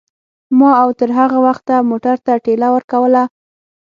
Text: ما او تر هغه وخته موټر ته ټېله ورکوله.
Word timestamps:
ما 0.57 0.69
او 0.83 0.89
تر 0.99 1.09
هغه 1.19 1.37
وخته 1.47 1.75
موټر 1.89 2.17
ته 2.25 2.33
ټېله 2.45 2.67
ورکوله. 2.75 3.23